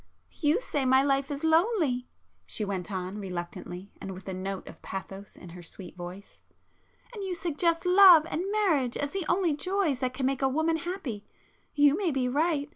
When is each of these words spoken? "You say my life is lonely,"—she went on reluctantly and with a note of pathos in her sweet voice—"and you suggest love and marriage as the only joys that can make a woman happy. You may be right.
"You 0.31 0.59
say 0.61 0.83
my 0.83 1.03
life 1.03 1.29
is 1.29 1.43
lonely,"—she 1.43 2.65
went 2.65 2.91
on 2.91 3.19
reluctantly 3.19 3.93
and 4.01 4.13
with 4.15 4.27
a 4.27 4.33
note 4.33 4.67
of 4.67 4.81
pathos 4.81 5.35
in 5.35 5.49
her 5.49 5.61
sweet 5.61 5.95
voice—"and 5.95 7.23
you 7.23 7.35
suggest 7.35 7.85
love 7.85 8.25
and 8.31 8.51
marriage 8.51 8.97
as 8.97 9.11
the 9.11 9.27
only 9.29 9.53
joys 9.55 9.99
that 9.99 10.15
can 10.15 10.25
make 10.25 10.41
a 10.41 10.49
woman 10.49 10.77
happy. 10.77 11.27
You 11.75 11.95
may 11.95 12.09
be 12.09 12.27
right. 12.27 12.67